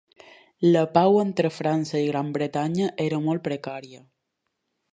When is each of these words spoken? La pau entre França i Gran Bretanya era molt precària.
La 0.75 0.79
pau 0.93 1.17
entre 1.23 1.51
França 1.57 2.01
i 2.05 2.09
Gran 2.09 2.31
Bretanya 2.37 2.89
era 3.07 3.23
molt 3.27 3.45
precària. 3.49 4.05